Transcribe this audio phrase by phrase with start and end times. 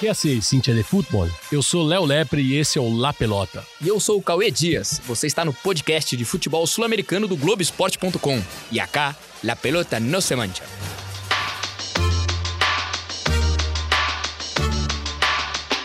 [0.00, 1.28] Que assim, Cintia de Futebol?
[1.52, 3.62] Eu sou Léo Lepre e esse é o La Pelota.
[3.82, 4.98] E eu sou o Cauê Dias.
[5.06, 8.42] Você está no podcast de futebol sul-americano do Globoesporte.com.
[8.72, 9.14] E acá,
[9.44, 10.64] La Pelota no se mancha.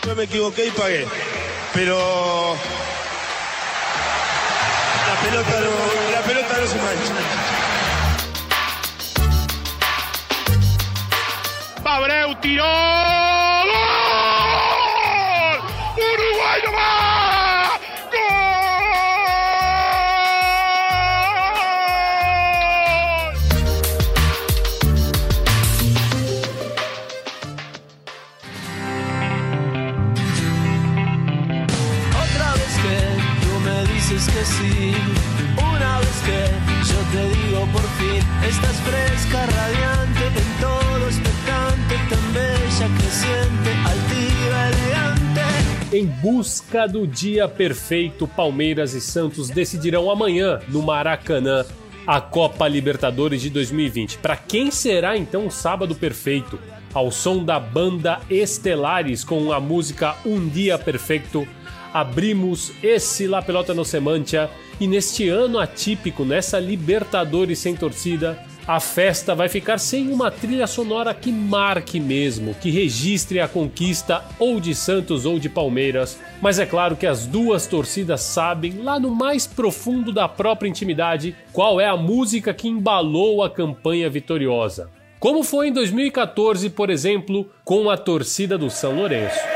[0.08, 1.06] Eu me equivoquei e paguei.
[1.74, 1.98] Pero
[5.08, 7.12] la pelota no, la pelota no se mancha.
[11.84, 13.15] Abreu tiró.
[45.96, 51.64] Em busca do dia perfeito, Palmeiras e Santos decidirão amanhã no Maracanã
[52.06, 54.18] a Copa Libertadores de 2020.
[54.18, 56.58] Para quem será então o sábado perfeito?
[56.92, 61.48] Ao som da banda Estelares com a música Um Dia Perfeito,
[61.94, 68.80] abrimos esse La Pelota no Semantia e neste ano atípico, nessa Libertadores sem torcida, a
[68.80, 74.58] festa vai ficar sem uma trilha sonora que marque mesmo, que registre a conquista ou
[74.58, 76.18] de Santos ou de Palmeiras.
[76.42, 81.36] Mas é claro que as duas torcidas sabem, lá no mais profundo da própria intimidade,
[81.52, 84.90] qual é a música que embalou a campanha vitoriosa.
[85.20, 89.55] Como foi em 2014, por exemplo, com a torcida do São Lourenço.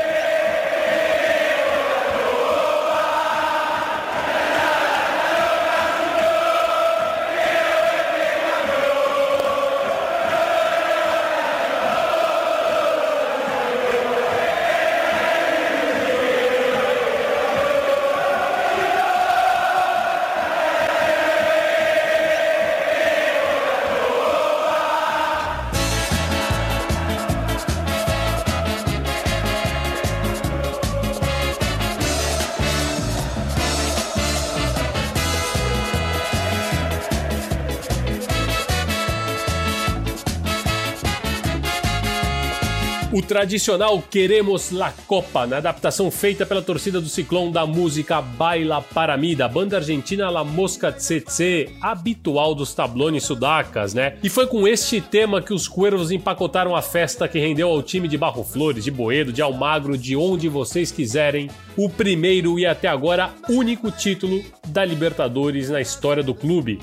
[43.13, 48.81] O tradicional Queremos la Copa, na adaptação feita pela torcida do Ciclone da música Baila
[48.81, 54.15] para mim, da banda argentina La Mosca Tsetse, habitual dos tablones sudacas, né?
[54.23, 58.07] E foi com este tema que os Cuervos empacotaram a festa que rendeu ao time
[58.07, 62.87] de Barro Flores, de Boedo, de Almagro, de onde vocês quiserem, o primeiro e até
[62.87, 66.79] agora único título da Libertadores na história do clube.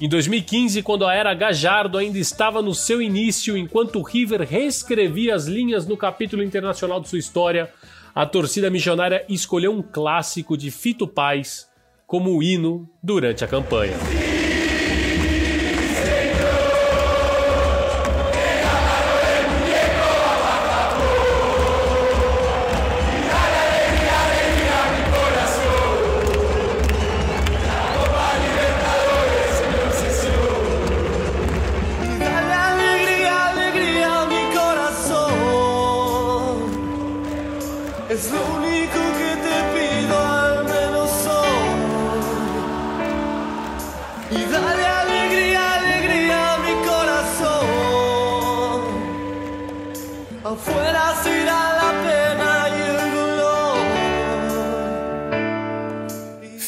[0.00, 5.44] Em 2015, quando a era Gajardo ainda estava no seu início, enquanto River reescrevia as
[5.44, 7.70] linhas no capítulo internacional de sua história,
[8.14, 11.68] a torcida missionária escolheu um clássico de Fito Paz
[12.06, 14.29] como hino durante a campanha.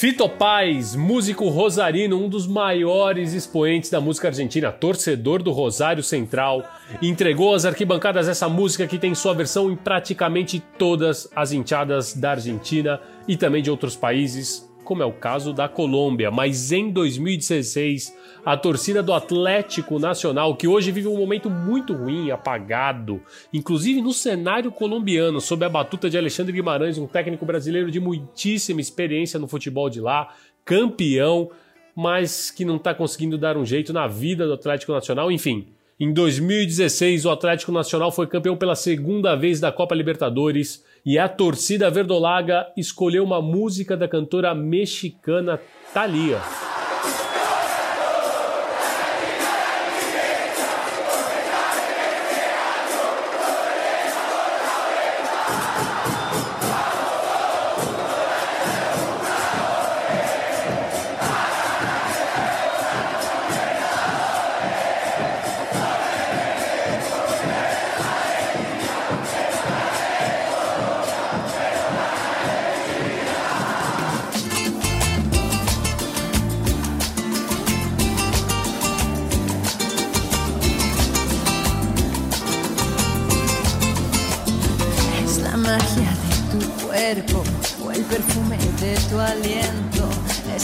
[0.03, 6.69] Fito Paz, músico rosarino, um dos maiores expoentes da música argentina, torcedor do Rosário Central,
[7.01, 12.33] entregou às arquibancadas essa música que tem sua versão em praticamente todas as enteadas da
[12.33, 18.17] Argentina e também de outros países, como é o caso da Colômbia, mas em 2016,
[18.45, 24.13] a torcida do Atlético Nacional, que hoje vive um momento muito ruim, apagado, inclusive no
[24.13, 29.49] cenário colombiano, sob a batuta de Alexandre Guimarães, um técnico brasileiro de muitíssima experiência no
[29.49, 30.35] futebol de lá,
[30.65, 31.51] campeão,
[31.95, 35.69] mas que não está conseguindo dar um jeito na vida do Atlético Nacional, enfim.
[36.01, 41.29] Em 2016, o Atlético Nacional foi campeão pela segunda vez da Copa Libertadores e a
[41.29, 45.61] torcida verdolaga escolheu uma música da cantora mexicana
[45.93, 46.41] Thalia.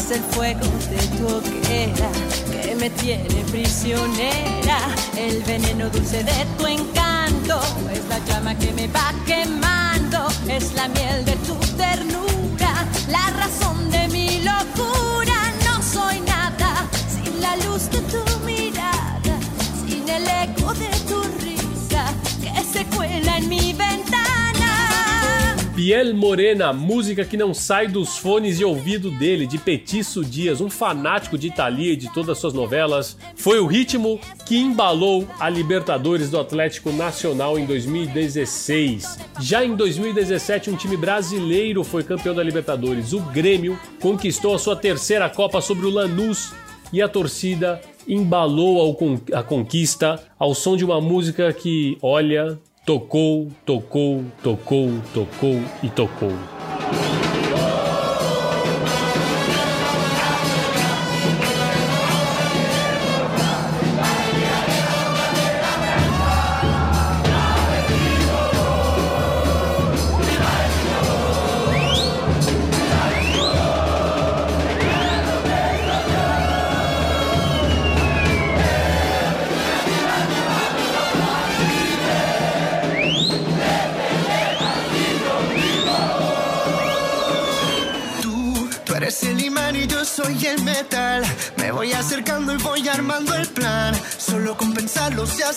[0.08, 2.08] Es el fuego de tu hoguera
[2.50, 4.78] que me tiene prisionera.
[5.14, 7.60] El veneno dulce de tu encanto
[7.93, 10.28] es la llama que me va quemando.
[10.49, 15.52] Es la miel de tu ternura, la razón de mi locura.
[15.66, 18.28] No soy nada sin la luz de tu
[25.79, 30.69] Piel Morena, música que não sai dos fones de ouvido dele, de Petiço Dias, um
[30.69, 33.17] fanático de Italia e de todas as suas novelas.
[33.37, 39.21] Foi o ritmo que embalou a Libertadores do Atlético Nacional em 2016.
[39.39, 43.13] Já em 2017, um time brasileiro foi campeão da Libertadores.
[43.13, 46.53] O Grêmio conquistou a sua terceira Copa sobre o Lanús
[46.93, 48.99] e a torcida embalou
[49.33, 56.57] a conquista ao som de uma música que, olha, tocou, tocou, tocou, tocou e tocou.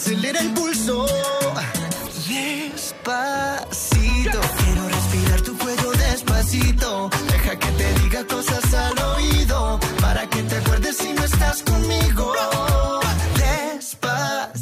[0.02, 1.06] Acelera el pulso.
[2.28, 7.10] Despacito, quiero respirar tu cuello despacito.
[7.32, 9.80] Deja que te diga cosas al oído.
[10.02, 12.34] Para que te acuerdes si no estás conmigo.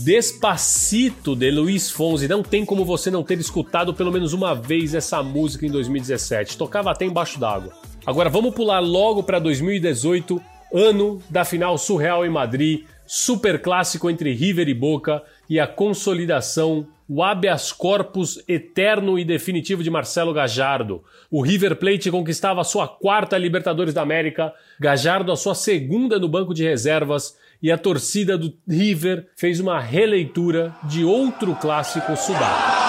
[0.03, 1.37] Despacito.
[1.37, 2.27] De Luiz Fonsi.
[2.27, 6.57] Não tem como você não ter escutado pelo menos uma vez essa música em 2017.
[6.57, 7.71] Tocava até embaixo d'água.
[8.05, 10.41] Agora vamos pular logo para 2018,
[10.73, 16.87] ano da final surreal em Madrid, super clássico entre River e Boca e a consolidação,
[17.07, 21.03] o habeas corpus eterno e definitivo de Marcelo Gajardo.
[21.31, 26.53] O River Plate conquistava sua quarta Libertadores da América, Gajardo a sua segunda no banco
[26.53, 32.88] de reservas e a torcida do River fez uma releitura de outro clássico sudaco.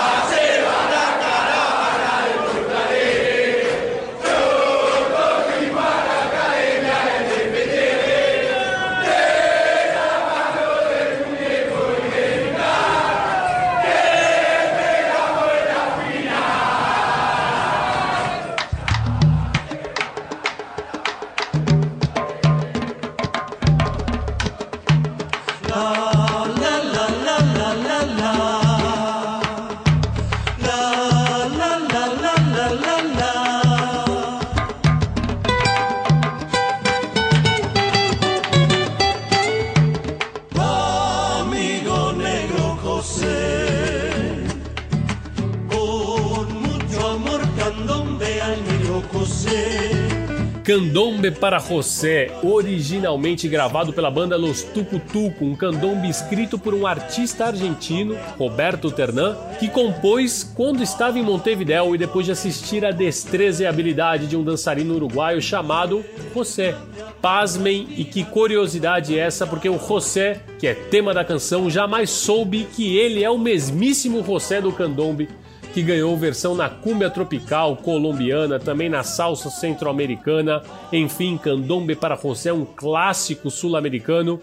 [50.70, 57.47] Candombe para José, originalmente gravado pela banda Los Tucutuco, um candombe escrito por um artista
[57.47, 63.64] argentino, Roberto Ternan, que compôs quando estava em Montevidéu e depois de assistir à destreza
[63.64, 66.76] e habilidade de um dançarino uruguaio chamado José.
[67.20, 72.68] Pasmem e que curiosidade essa, porque o José, que é tema da canção, jamais soube
[72.76, 75.28] que ele é o mesmíssimo José do candombe
[75.73, 80.62] que ganhou versão na cúmbia tropical colombiana, também na salsa centro-americana,
[80.93, 84.41] enfim, Candombe para José, um clássico sul-americano.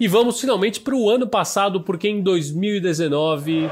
[0.00, 3.68] E vamos finalmente para o ano passado, porque em 2019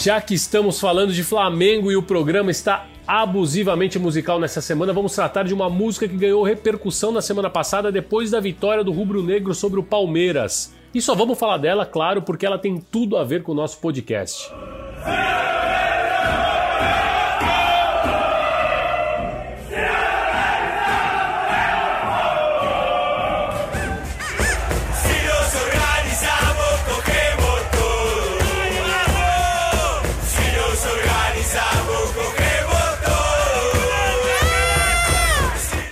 [0.00, 5.14] Já que estamos falando de Flamengo e o programa está abusivamente musical nessa semana, vamos
[5.14, 9.22] tratar de uma música que ganhou repercussão na semana passada depois da vitória do Rubro
[9.22, 10.74] Negro sobre o Palmeiras.
[10.94, 13.78] E só vamos falar dela, claro, porque ela tem tudo a ver com o nosso
[13.78, 14.50] podcast.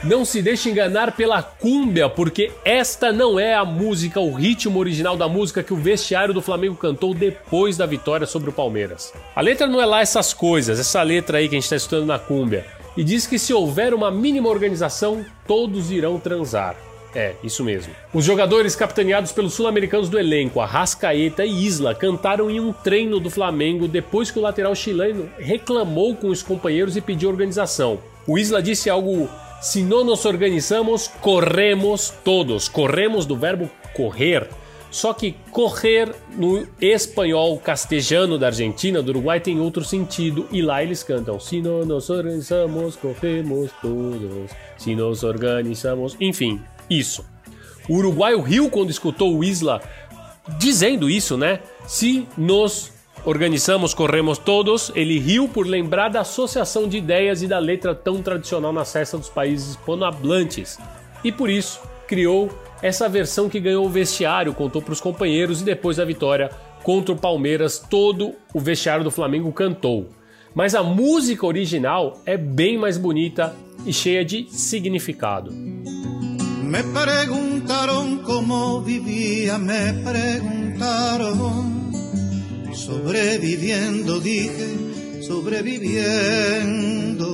[0.08, 5.18] Não se deixe enganar pela cúmbia, porque esta não é a música, o ritmo original
[5.18, 9.12] da música que o vestiário do Flamengo cantou depois da vitória sobre o Palmeiras.
[9.36, 12.06] A letra não é lá essas coisas, essa letra aí que a gente está estudando
[12.06, 12.64] na cúmbia.
[12.96, 16.74] E diz que se houver uma mínima organização, todos irão transar.
[17.14, 17.92] É, isso mesmo.
[18.14, 23.28] Os jogadores capitaneados pelos sul-americanos do elenco, Arrascaeta e Isla, cantaram em um treino do
[23.28, 27.98] Flamengo depois que o lateral chileno reclamou com os companheiros e pediu organização.
[28.26, 29.28] O Isla disse algo
[29.60, 32.68] se não nos organizamos, corremos todos.
[32.68, 34.48] Corremos do verbo correr.
[34.90, 40.48] Só que correr no espanhol castelhano da Argentina, do Uruguai, tem outro sentido.
[40.50, 44.50] E lá eles cantam: Se não nos organizamos, corremos todos.
[44.78, 46.16] Se nos organizamos.
[46.20, 47.24] Enfim, isso.
[47.88, 49.80] O uruguaio riu quando escutou o Isla
[50.58, 51.60] dizendo isso, né?
[51.86, 52.92] Se nos
[53.24, 58.22] Organizamos Corremos Todos, ele riu por lembrar da associação de ideias e da letra tão
[58.22, 60.78] tradicional na cesta dos países hispanohablantes.
[61.22, 62.48] E por isso, criou
[62.80, 66.50] essa versão que ganhou o vestiário, contou para os companheiros e depois da vitória
[66.82, 70.08] contra o Palmeiras, todo o vestiário do Flamengo cantou.
[70.54, 75.52] Mas a música original é bem mais bonita e cheia de significado.
[75.52, 81.77] Me perguntaram como vivia, me perguntaram
[82.88, 87.28] Sobreviviendo, dije, sobreviviendo.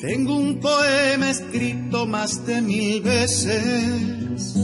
[0.00, 4.54] Tengo un poema escrito más de mil veces.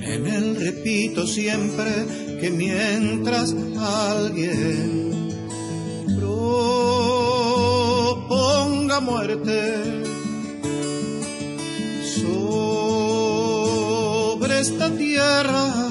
[0.00, 1.90] En él repito siempre
[2.40, 5.28] que mientras alguien
[6.18, 7.00] proponga
[9.00, 10.00] muerte
[14.40, 15.90] sobre esta tierra,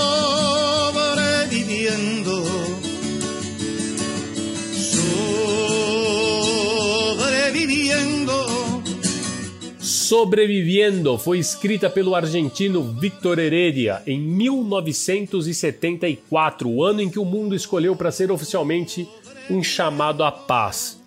[10.11, 17.55] Sobreviviendo foi escrita pelo argentino Victor Heredia em 1974, o ano em que o mundo
[17.55, 19.07] escolheu para ser oficialmente
[19.49, 21.01] um chamado à paz.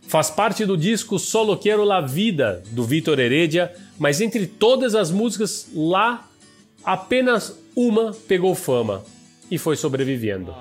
[0.00, 5.10] Faz parte do disco Solo Quero La Vida, do Victor Heredia, mas entre todas as
[5.10, 6.26] músicas lá,
[6.82, 9.04] apenas uma pegou fama
[9.50, 10.54] e foi sobrevivendo.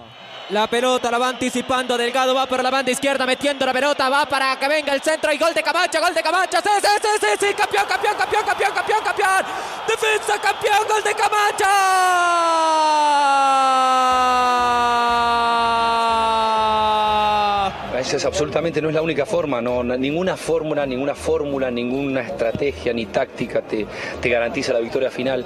[0.49, 4.25] La pelota la va anticipando, Delgado va por la banda izquierda metiendo la pelota, va
[4.25, 7.27] para que venga el centro y gol de Camacho, gol de Camacho, sí, sí, sí,
[7.37, 9.45] sí, campeón, campeón, campeón, campeón, campeón, campeón,
[9.85, 11.65] defensa, campeón, gol de Camacho.
[17.99, 22.93] Esa es absolutamente no es la única forma, no, ninguna fórmula, ninguna fórmula, ninguna estrategia
[22.93, 23.85] ni táctica te,
[24.21, 25.45] te garantiza la victoria final.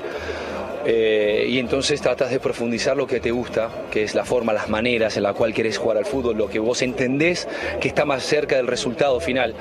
[0.85, 4.69] Eh, y entonces tratas de profundizar lo que te gusta, que es la forma, las
[4.69, 7.47] maneras en la cual querés jugar al fútbol, lo que vos entendés
[7.79, 9.53] que está más cerca del resultado final.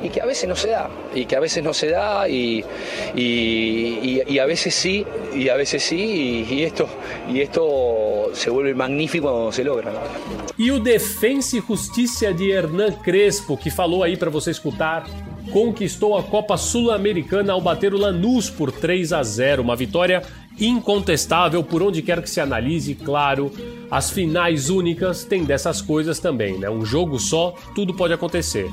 [0.00, 2.64] Y que a veces no se da, y que a veces no se da, y,
[3.16, 6.88] y, y, y a veces sí, y a veces sí, y, esto,
[7.28, 9.92] y esto se vuelve magnífico cuando se logra.
[10.56, 15.04] E o Defensa e Justiça de Hernan Crespo, que falou aí para você escutar,
[15.52, 20.22] conquistou a Copa Sul-Americana ao bater o Lanús por 3 a 0, uma vitória
[20.60, 23.52] incontestável por onde quer que se analise, claro.
[23.90, 26.68] As finais únicas têm dessas coisas também, né?
[26.68, 28.68] Um jogo só, tudo pode acontecer.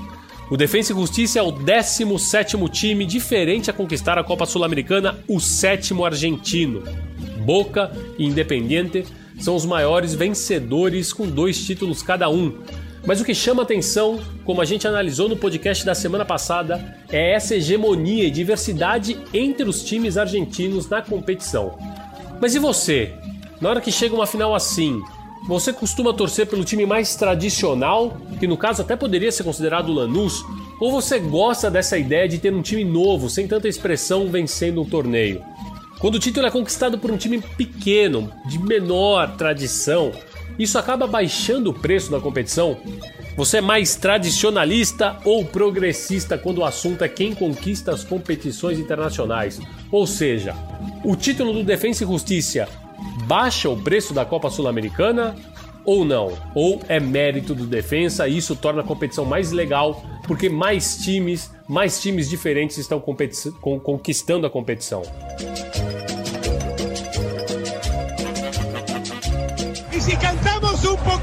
[0.49, 5.39] O Defensa e Justiça é o 17º time diferente a conquistar a Copa Sul-Americana, o
[5.39, 6.83] sétimo argentino.
[7.43, 9.05] Boca e Independiente
[9.39, 12.59] são os maiores vencedores com dois títulos cada um.
[13.05, 17.33] Mas o que chama atenção, como a gente analisou no podcast da semana passada, é
[17.33, 21.77] essa hegemonia e diversidade entre os times argentinos na competição.
[22.41, 23.13] Mas e você?
[23.61, 25.01] Na hora que chega uma final assim,
[25.47, 29.93] Você costuma torcer pelo time mais tradicional, que no caso até poderia ser considerado o
[29.93, 30.43] Lanús,
[30.79, 34.85] ou você gosta dessa ideia de ter um time novo, sem tanta expressão, vencendo um
[34.85, 35.43] torneio?
[35.99, 40.11] Quando o título é conquistado por um time pequeno, de menor tradição,
[40.57, 42.77] isso acaba baixando o preço da competição?
[43.35, 49.59] Você é mais tradicionalista ou progressista quando o assunto é quem conquista as competições internacionais?
[49.91, 50.55] Ou seja,
[51.03, 52.67] o título do Defensa e Justiça
[53.27, 55.35] baixa o preço da Copa Sul-Americana
[55.83, 56.33] ou não?
[56.55, 61.51] Ou é mérito do defensa e isso torna a competição mais legal porque mais times,
[61.67, 65.03] mais times diferentes estão conquistando a competição.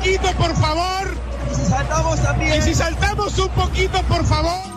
[0.03, 1.17] Um pouquinho, por favor?
[1.51, 2.59] E se saltamos também?
[2.59, 4.73] E se saltamos um pouquinho, por favor?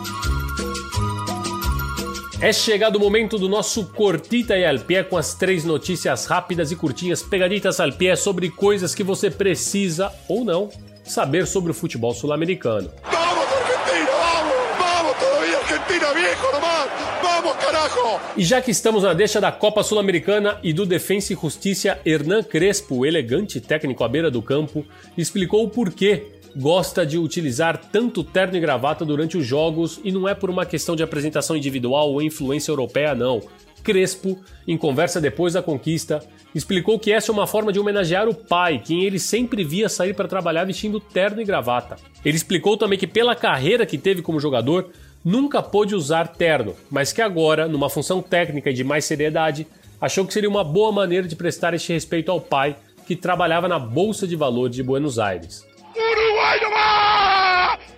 [2.40, 6.70] É chegado o momento do nosso Cortita e al pé com as três notícias rápidas
[6.70, 10.68] e curtinhas pegaditas al pé sobre coisas que você precisa ou não
[11.02, 12.90] saber sobre o futebol sul-americano.
[13.10, 14.54] Vamos, Argentina, vamos!
[14.78, 17.25] Vamos todavía, Argentina, viejo nomás!
[17.36, 18.20] Vamos, carajo!
[18.34, 22.42] E já que estamos na deixa da Copa Sul-Americana e do Defensa e Justiça, Hernan
[22.42, 24.86] Crespo, elegante técnico à beira do campo,
[25.18, 30.26] explicou o porquê gosta de utilizar tanto terno e gravata durante os jogos e não
[30.26, 33.42] é por uma questão de apresentação individual ou influência europeia, não.
[33.82, 38.34] Crespo, em conversa depois da conquista, explicou que essa é uma forma de homenagear o
[38.34, 41.96] pai, quem ele sempre via sair para trabalhar vestindo terno e gravata.
[42.24, 44.90] Ele explicou também que, pela carreira que teve como jogador,
[45.26, 49.66] nunca pôde usar terno, mas que agora, numa função técnica e de mais seriedade,
[50.00, 53.76] achou que seria uma boa maneira de prestar este respeito ao pai que trabalhava na
[53.76, 55.66] Bolsa de Valores de Buenos Aires.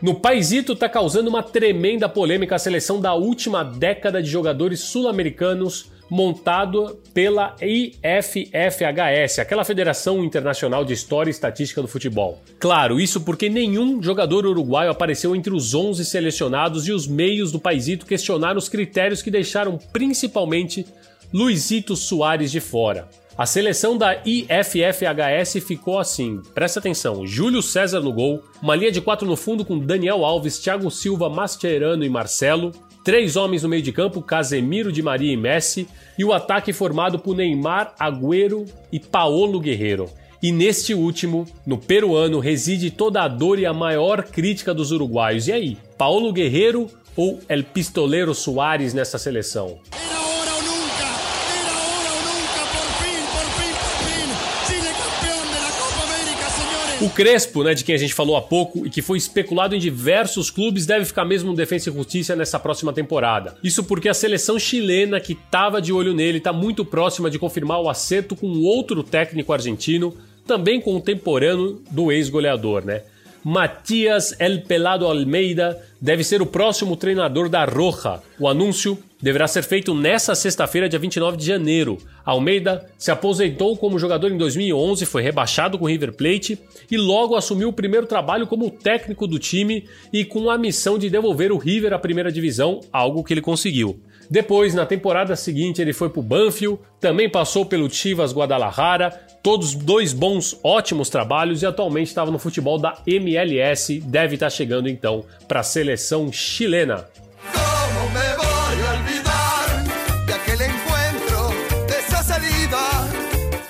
[0.00, 5.92] No Paisito está causando uma tremenda polêmica a seleção da última década de jogadores sul-americanos
[6.10, 12.42] montado pela IFFHS, aquela Federação Internacional de História e Estatística do Futebol.
[12.58, 17.58] Claro, isso porque nenhum jogador uruguaio apareceu entre os 11 selecionados e os meios do
[17.58, 20.86] Paisito questionaram os critérios que deixaram principalmente
[21.32, 23.08] Luizito Soares de fora.
[23.38, 26.42] A seleção da IFFHS ficou assim.
[26.52, 30.58] Presta atenção: Júlio César no gol, uma linha de quatro no fundo com Daniel Alves,
[30.58, 32.72] Thiago Silva, Mascherano e Marcelo,
[33.04, 37.18] três homens no meio de campo, Casemiro, Di Maria e Messi, e o ataque formado
[37.18, 40.08] por Neymar, Agüero e Paolo Guerreiro.
[40.42, 45.48] E neste último, no peruano, reside toda a dor e a maior crítica dos uruguaios.
[45.48, 49.78] E aí, Paolo Guerreiro ou El Pistoleiro Soares nessa seleção?
[57.00, 59.78] O Crespo, né, de quem a gente falou há pouco e que foi especulado em
[59.78, 63.56] diversos clubes, deve ficar mesmo no Defensa e Justiça nessa próxima temporada.
[63.62, 67.80] Isso porque a seleção chilena que estava de olho nele está muito próxima de confirmar
[67.80, 70.12] o acerto com outro técnico argentino,
[70.44, 73.02] também contemporâneo do ex-goleador, né?
[73.44, 78.20] Matias El Pelado Almeida deve ser o próximo treinador da Roja.
[78.40, 81.98] O anúncio deverá ser feito nesta sexta-feira, dia 29 de janeiro.
[82.24, 86.58] Almeida se aposentou como jogador em 2011, foi rebaixado com o River Plate
[86.90, 91.10] e logo assumiu o primeiro trabalho como técnico do time e com a missão de
[91.10, 94.00] devolver o River à primeira divisão, algo que ele conseguiu.
[94.30, 99.10] Depois, na temporada seguinte, ele foi para o Banfield, também passou pelo Chivas Guadalajara,
[99.42, 104.88] todos dois bons, ótimos trabalhos e atualmente estava no futebol da MLS, deve estar chegando
[104.88, 107.06] então para a seleção chilena.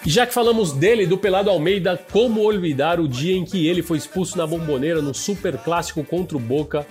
[0.08, 3.82] E já que falamos dele, do Pelado Almeida, como olvidar o dia em que ele
[3.82, 6.86] foi expulso na bomboneira no super clássico contra o Boca,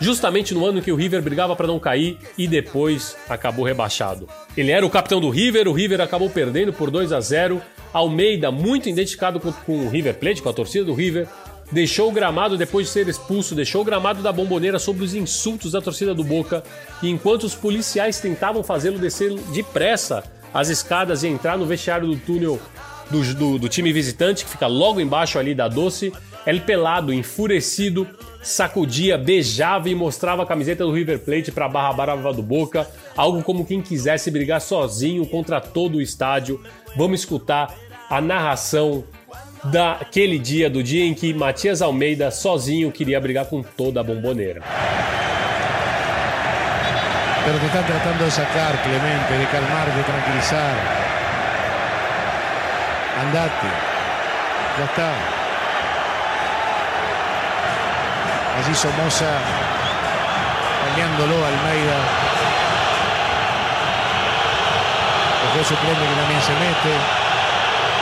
[0.00, 4.28] justamente no ano em que o River brigava para não cair e depois acabou rebaixado.
[4.56, 7.62] Ele era o capitão do River, o River acabou perdendo por 2 a 0.
[7.92, 11.28] Almeida, muito identificado com, com o River Plate, com a torcida do River,
[11.70, 15.70] deixou o gramado depois de ser expulso, deixou o gramado da bomboneira sob os insultos
[15.70, 16.64] da torcida do Boca,
[17.00, 20.24] e enquanto os policiais tentavam fazê-lo descer depressa
[20.56, 22.58] as escadas e entrar no vestiário do túnel
[23.10, 26.10] do, do, do, time visitante, que fica logo embaixo ali da Doce.
[26.46, 28.08] Ele pelado, enfurecido,
[28.42, 32.88] sacudia, beijava e mostrava a camiseta do River Plate para a barra brava do Boca,
[33.14, 36.58] algo como quem quisesse brigar sozinho contra todo o estádio.
[36.96, 37.74] Vamos escutar
[38.08, 39.04] a narração
[39.64, 44.62] daquele dia, do dia em que Matias Almeida sozinho queria brigar com toda a bomboneira.
[47.46, 50.74] Pero te están tratando de sacar, Clemente, de calmar, de tranquilizar.
[53.22, 53.70] Andate,
[54.76, 55.10] ya está.
[58.58, 59.30] Allí Somoza,
[60.82, 61.98] peleándolo Almeida.
[65.56, 66.94] El supremo que también se mete.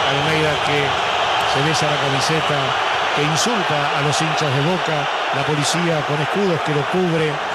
[0.08, 0.88] Almeida que
[1.52, 2.58] se besa la camiseta,
[3.14, 7.53] que insulta a los hinchas de boca, la policía con escudos que lo cubre.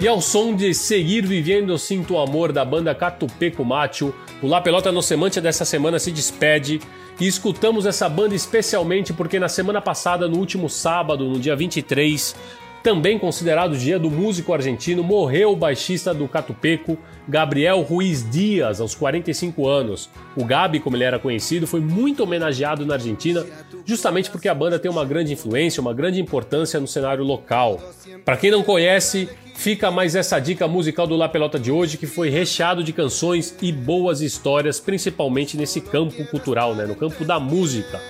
[0.00, 4.58] E ao som de Seguir Vivendo Eu Sinto Amor da banda Catupeco Macho, o La
[4.58, 6.80] Pelota no Semante dessa semana se despede.
[7.20, 12.34] E escutamos essa banda especialmente porque na semana passada, no último sábado, no dia 23,
[12.82, 16.96] também considerado o dia do músico argentino, morreu o baixista do Catupeco,
[17.28, 20.08] Gabriel Ruiz Dias, aos 45 anos.
[20.34, 23.44] O Gabi, como ele era conhecido, foi muito homenageado na Argentina,
[23.84, 27.80] justamente porque a banda tem uma grande influência, uma grande importância no cenário local.
[28.24, 32.06] Para quem não conhece, fica mais essa dica musical do La Pelota de hoje, que
[32.06, 37.38] foi recheado de canções e boas histórias, principalmente nesse campo cultural, né, no campo da
[37.38, 38.00] música.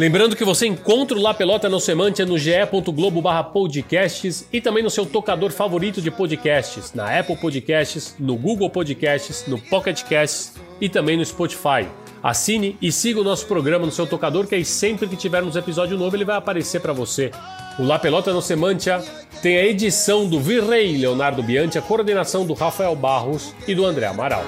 [0.00, 4.88] Lembrando que você encontra o La Pelota no Semântia no ge.globo podcasts e também no
[4.88, 10.88] seu tocador favorito de podcasts, na Apple Podcasts, no Google Podcasts, no Pocket Casts e
[10.88, 11.86] também no Spotify.
[12.22, 15.98] Assine e siga o nosso programa no seu tocador, que aí sempre que tivermos episódio
[15.98, 17.30] novo ele vai aparecer para você.
[17.78, 19.04] O La Pelota no Semantia
[19.42, 24.06] tem a edição do Virrey Leonardo Bianchi, a coordenação do Rafael Barros e do André
[24.06, 24.46] Amaral.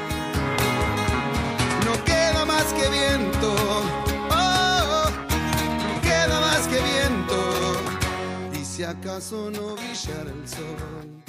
[8.93, 11.23] Acaso no brillar el sol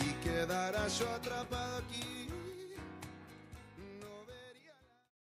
[0.00, 2.17] y quedara yo atrapado aquí.